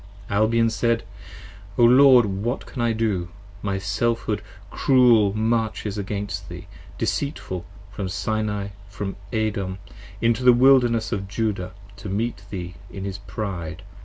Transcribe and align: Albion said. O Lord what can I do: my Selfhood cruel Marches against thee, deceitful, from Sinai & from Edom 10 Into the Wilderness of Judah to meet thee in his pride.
Albion 0.31 0.71
said. 0.71 1.03
O 1.77 1.83
Lord 1.83 2.25
what 2.25 2.65
can 2.65 2.81
I 2.81 2.91
do: 2.91 3.29
my 3.61 3.77
Selfhood 3.77 4.41
cruel 4.71 5.31
Marches 5.37 5.95
against 5.95 6.49
thee, 6.49 6.65
deceitful, 6.97 7.65
from 7.91 8.09
Sinai 8.09 8.69
& 8.79 8.89
from 8.89 9.15
Edom 9.31 9.77
10 9.87 9.97
Into 10.29 10.43
the 10.43 10.53
Wilderness 10.53 11.11
of 11.11 11.27
Judah 11.27 11.73
to 11.97 12.09
meet 12.09 12.41
thee 12.49 12.73
in 12.89 13.03
his 13.05 13.19
pride. 13.19 13.83